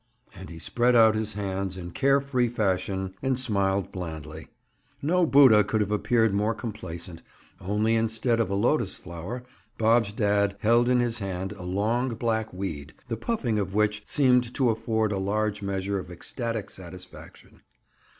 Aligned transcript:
And 0.33 0.49
he 0.49 0.57
spread 0.57 0.95
out 0.95 1.13
his 1.13 1.33
hands 1.33 1.77
in 1.77 1.91
care 1.91 2.19
free 2.21 2.49
fashion 2.49 3.13
and 3.21 3.37
smiled 3.39 3.91
blandly. 3.91 4.47
No 4.99 5.27
Buddha 5.27 5.63
could 5.63 5.79
have 5.79 5.91
appeared 5.91 6.33
more 6.33 6.55
complacent—only 6.55 7.93
instead 7.93 8.39
of 8.39 8.49
a 8.49 8.55
lotus 8.55 8.95
flower, 8.95 9.43
Bob's 9.77 10.11
dad 10.11 10.57
held 10.61 10.89
in 10.89 10.99
his 11.01 11.19
hand 11.19 11.51
a 11.51 11.61
long 11.61 12.09
black 12.15 12.51
weed, 12.51 12.95
the 13.09 13.15
puffing 13.15 13.59
of 13.59 13.75
which 13.75 14.01
seemed 14.03 14.55
to 14.55 14.71
afford 14.71 15.11
a 15.11 15.19
large 15.19 15.61
measure 15.61 15.99
of 15.99 16.09
ecstatic 16.09 16.71
satisfaction. 16.71 17.61